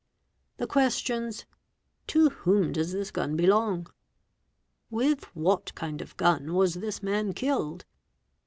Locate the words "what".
5.35-5.75